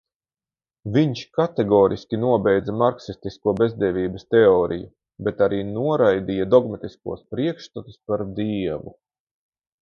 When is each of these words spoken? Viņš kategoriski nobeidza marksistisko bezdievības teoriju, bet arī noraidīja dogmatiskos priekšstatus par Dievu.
Viņš 0.93 1.19
kategoriski 1.39 2.19
nobeidza 2.21 2.73
marksistisko 2.81 3.53
bezdievības 3.59 4.25
teoriju, 4.37 4.87
bet 5.29 5.45
arī 5.49 5.61
noraidīja 5.75 6.49
dogmatiskos 6.55 7.23
priekšstatus 7.35 8.01
par 8.11 8.25
Dievu. 8.41 8.97